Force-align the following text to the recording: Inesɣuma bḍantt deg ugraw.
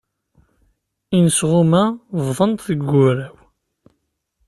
Inesɣuma 1.17 1.83
bḍantt 2.25 2.67
deg 2.71 2.81
ugraw. 2.99 3.35